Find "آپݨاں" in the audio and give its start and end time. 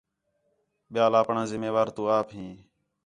1.21-1.45